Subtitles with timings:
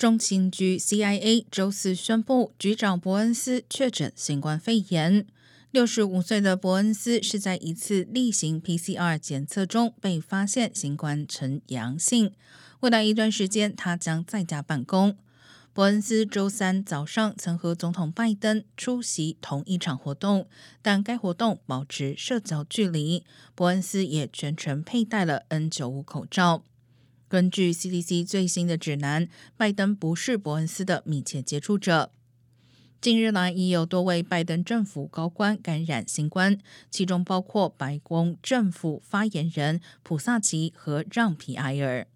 [0.00, 5.26] 中情局 （CIA） 周四宣布，局长伯恩斯确诊新冠肺炎。
[5.70, 12.32] 六十五岁的伯恩斯是在一次例行 PCR 检测中被发现新冠呈阳性。
[12.80, 15.18] 未来一段时间，他将在家办公。
[15.74, 20.48] 伯恩斯周三早上曾和总统拜登出席同一场活动，
[20.80, 23.22] 但该活动保持社交距离。
[23.54, 26.64] 伯恩斯也全程佩戴了 N95 口罩。
[27.30, 32.10] 根据 CDC 最新的指南，拜登不是伯恩斯的密切接触者。
[33.00, 36.58] 近日来，已有多位拜登政府高官感染新冠，
[36.90, 42.08] 其中包括白宫政府发言人普萨奇和让皮埃尔。